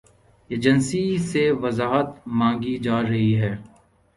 [0.49, 1.03] Agency
[1.29, 2.09] سے وضاحت
[2.37, 3.53] مانگی جا رہی ہے۔